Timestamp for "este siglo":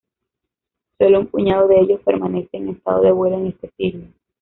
3.49-4.07